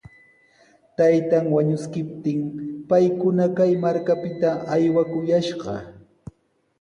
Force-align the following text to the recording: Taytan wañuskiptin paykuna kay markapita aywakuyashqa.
Taytan 0.97 1.45
wañuskiptin 1.55 2.39
paykuna 2.89 3.45
kay 3.57 3.71
markapita 3.83 4.49
aywakuyashqa. 4.73 5.73